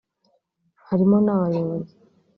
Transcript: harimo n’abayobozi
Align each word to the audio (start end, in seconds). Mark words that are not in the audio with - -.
harimo 0.87 1.17
n’abayobozi 1.25 1.93